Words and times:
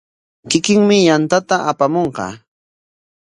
Kikinmi 0.49 0.97
yantata 1.07 1.55
apamunqa. 1.71 2.25